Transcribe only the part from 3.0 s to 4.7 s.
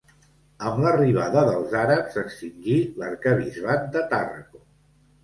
l'arquebisbat de Tàrraco.